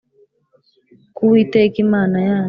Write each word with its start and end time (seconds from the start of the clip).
Ku 1.15 1.21
uwiteka 1.27 1.75
imana 1.85 2.15
yanyu 2.27 2.39